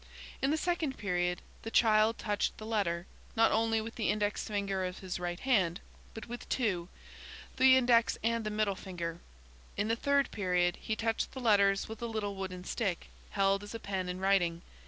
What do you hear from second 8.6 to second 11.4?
finger. In the third period, he touched the